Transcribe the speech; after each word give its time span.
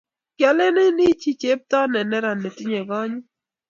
Kialeni 0.37 1.03
ichi 1.11 1.31
chepto 1.41 1.79
ne 1.91 1.99
neran 2.09 2.37
ne 2.41 2.49
tinyei 2.57 2.85
konyit 2.89 3.23